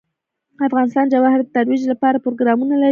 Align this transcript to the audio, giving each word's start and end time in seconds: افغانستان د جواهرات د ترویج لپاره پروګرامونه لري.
افغانستان 0.67 1.05
د 1.07 1.11
جواهرات 1.13 1.47
د 1.49 1.53
ترویج 1.55 1.83
لپاره 1.91 2.21
پروګرامونه 2.25 2.73
لري. 2.75 2.79